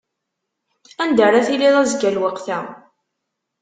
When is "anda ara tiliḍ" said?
1.03-1.75